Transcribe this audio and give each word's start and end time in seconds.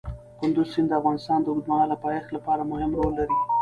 کندز 0.39 0.67
سیند 0.73 0.87
د 0.91 0.93
افغانستان 0.99 1.39
د 1.41 1.47
اوږدمهاله 1.51 1.95
پایښت 2.05 2.29
لپاره 2.35 2.69
مهم 2.71 2.91
رول 2.99 3.13
لري. 3.19 3.35